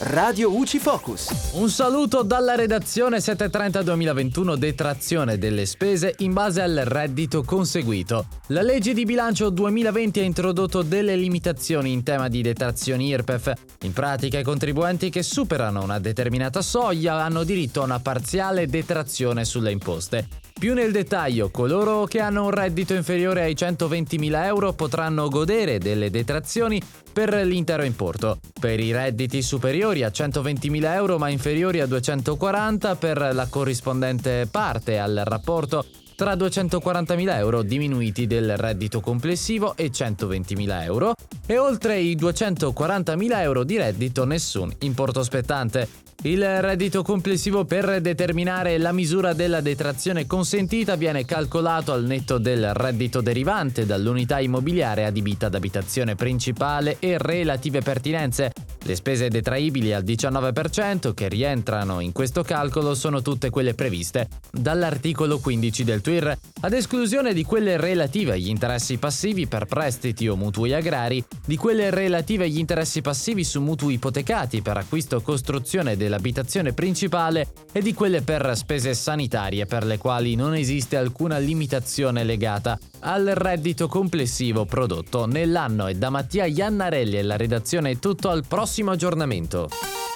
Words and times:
Radio 0.00 0.52
UCI 0.52 0.80
Focus. 0.80 1.52
Un 1.52 1.70
saluto 1.70 2.22
dalla 2.22 2.56
redazione 2.56 3.18
730-2021 3.18 4.56
detrazione 4.56 5.38
delle 5.38 5.66
spese 5.66 6.16
in 6.18 6.32
base 6.32 6.62
al 6.62 6.82
reddito 6.84 7.44
conseguito. 7.44 8.26
La 8.48 8.62
legge 8.62 8.92
di 8.92 9.04
bilancio 9.04 9.50
2020 9.50 10.18
ha 10.18 10.24
introdotto 10.24 10.82
delle 10.82 11.14
limitazioni 11.14 11.92
in 11.92 12.02
tema 12.02 12.26
di 12.26 12.42
detrazioni 12.42 13.06
IRPEF. 13.06 13.52
In 13.82 13.92
pratica 13.92 14.40
i 14.40 14.42
contribuenti 14.42 15.10
che 15.10 15.22
superano 15.22 15.84
una 15.84 16.00
determinata 16.00 16.60
soglia 16.60 17.22
hanno 17.22 17.44
diritto 17.44 17.80
a 17.80 17.84
una 17.84 18.00
parziale 18.00 18.66
detrazione 18.66 19.44
sulle 19.44 19.70
imposte. 19.70 20.26
Più 20.64 20.72
nel 20.72 20.92
dettaglio, 20.92 21.50
coloro 21.50 22.06
che 22.06 22.20
hanno 22.20 22.44
un 22.44 22.50
reddito 22.50 22.94
inferiore 22.94 23.42
ai 23.42 23.52
120.000 23.52 24.44
euro 24.46 24.72
potranno 24.72 25.28
godere 25.28 25.76
delle 25.76 26.08
detrazioni 26.08 26.80
per 27.12 27.34
l'intero 27.34 27.82
importo. 27.82 28.38
Per 28.58 28.80
i 28.80 28.90
redditi 28.90 29.42
superiori 29.42 30.04
a 30.04 30.08
120.000 30.08 30.94
euro 30.94 31.18
ma 31.18 31.28
inferiori 31.28 31.80
a 31.80 31.86
240 31.86 32.96
per 32.96 33.34
la 33.34 33.46
corrispondente 33.50 34.48
parte 34.50 34.98
al 34.98 35.20
rapporto 35.26 35.84
tra 36.14 36.34
240.000 36.34 37.36
euro 37.36 37.62
diminuiti 37.62 38.26
del 38.26 38.56
reddito 38.56 39.00
complessivo 39.00 39.76
e 39.76 39.90
120.000 39.90 40.82
euro 40.82 41.14
e 41.46 41.58
oltre 41.58 41.98
i 41.98 42.16
240.000 42.16 43.40
euro 43.40 43.64
di 43.64 43.76
reddito 43.76 44.24
nessun 44.24 44.72
importo 44.80 45.22
spettante. 45.22 46.02
Il 46.22 46.42
reddito 46.62 47.02
complessivo 47.02 47.66
per 47.66 48.00
determinare 48.00 48.78
la 48.78 48.92
misura 48.92 49.34
della 49.34 49.60
detrazione 49.60 50.26
consentita 50.26 50.94
viene 50.94 51.26
calcolato 51.26 51.92
al 51.92 52.04
netto 52.04 52.38
del 52.38 52.72
reddito 52.72 53.20
derivante 53.20 53.84
dall'unità 53.84 54.40
immobiliare 54.40 55.04
adibita 55.04 55.46
ad 55.46 55.54
abitazione 55.54 56.14
principale 56.14 56.96
e 56.98 57.18
relative 57.18 57.82
pertinenze. 57.82 58.52
Le 58.84 58.94
spese 58.94 59.28
detraibili 59.28 59.92
al 59.92 60.02
19% 60.02 61.12
che 61.12 61.28
rientrano 61.28 62.00
in 62.00 62.12
questo 62.12 62.42
calcolo 62.42 62.94
sono 62.94 63.20
tutte 63.20 63.50
quelle 63.50 63.74
previste 63.74 64.28
dall'articolo 64.50 65.38
15 65.38 65.84
del 65.84 66.00
TWIR, 66.00 66.38
ad 66.62 66.72
esclusione 66.72 67.34
di 67.34 67.44
quelle 67.44 67.76
relative 67.76 68.32
agli 68.32 68.48
interessi 68.48 68.96
passivi 68.96 69.46
per 69.46 69.66
prestiti 69.66 70.26
o 70.28 70.36
mutui 70.36 70.72
agrari, 70.72 71.22
di 71.44 71.56
quelle 71.56 71.90
relative 71.90 72.44
agli 72.44 72.58
interessi 72.58 73.02
passivi 73.02 73.44
su 73.44 73.60
mutui 73.60 73.94
ipotecati 73.94 74.62
per 74.62 74.78
acquisto 74.78 75.16
o 75.16 75.20
costruzione 75.20 75.96
della 75.96 76.14
dell'abitazione 76.14 76.72
principale 76.72 77.48
e 77.72 77.82
di 77.82 77.92
quelle 77.92 78.22
per 78.22 78.56
spese 78.56 78.94
sanitarie 78.94 79.66
per 79.66 79.84
le 79.84 79.98
quali 79.98 80.34
non 80.34 80.54
esiste 80.54 80.96
alcuna 80.96 81.38
limitazione 81.38 82.24
legata 82.24 82.78
al 83.00 83.26
reddito 83.26 83.88
complessivo 83.88 84.64
prodotto 84.64 85.26
nell'anno. 85.26 85.88
E 85.88 85.94
da 85.94 86.10
Mattia 86.10 86.46
Iannarelli 86.46 87.18
e 87.18 87.22
la 87.22 87.36
redazione 87.36 87.90
è 87.92 87.98
tutto. 87.98 88.30
Al 88.30 88.44
prossimo 88.74 88.90
aggiornamento. 88.90 89.68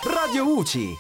Radio 0.02 0.44
UCI, 0.44 0.96